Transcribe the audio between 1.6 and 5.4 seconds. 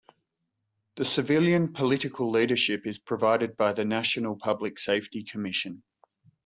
political leadership is provided by the National Public Safety